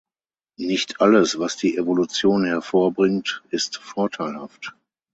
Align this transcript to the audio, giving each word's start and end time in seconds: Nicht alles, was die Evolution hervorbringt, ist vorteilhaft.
Nicht 0.57 0.99
alles, 0.99 1.37
was 1.37 1.57
die 1.57 1.77
Evolution 1.77 2.43
hervorbringt, 2.45 3.43
ist 3.51 3.77
vorteilhaft. 3.77 4.73